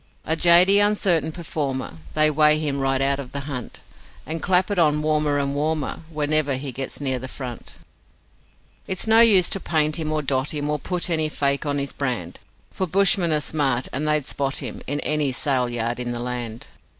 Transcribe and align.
A 0.25 0.35
jady, 0.35 0.79
uncertain 0.79 1.31
performer, 1.31 1.97
They 2.15 2.31
weight 2.31 2.57
him 2.57 2.79
right 2.79 2.99
out 3.03 3.19
of 3.19 3.33
the 3.33 3.41
hunt, 3.41 3.81
And 4.25 4.41
clap 4.41 4.71
it 4.71 4.79
on 4.79 5.03
warmer 5.03 5.37
and 5.37 5.53
warmer 5.53 6.01
Whenever 6.11 6.55
he 6.55 6.71
gets 6.71 6.99
near 6.99 7.19
the 7.19 7.27
front. 7.27 7.75
'It's 8.87 9.05
no 9.05 9.19
use 9.19 9.47
to 9.51 9.59
paint 9.59 9.99
him 9.99 10.11
or 10.11 10.23
dot 10.23 10.55
him 10.55 10.71
Or 10.71 10.79
put 10.79 11.11
any 11.11 11.29
'fake' 11.29 11.67
on 11.67 11.77
his 11.77 11.93
brand, 11.93 12.39
For 12.71 12.87
bushmen 12.87 13.31
are 13.31 13.41
smart, 13.41 13.89
and 13.93 14.07
they'd 14.07 14.25
spot 14.25 14.55
him 14.57 14.81
In 14.87 15.01
any 15.01 15.31
sale 15.31 15.69
yard 15.69 15.99
in 15.99 16.11
the 16.13 16.19
land. 16.19 16.65